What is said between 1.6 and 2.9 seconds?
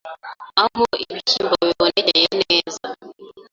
bibonekeye neza